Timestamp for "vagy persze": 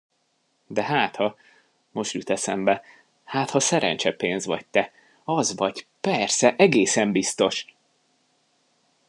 5.57-6.55